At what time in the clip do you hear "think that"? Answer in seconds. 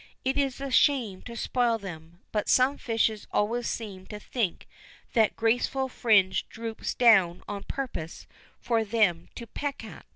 4.19-5.35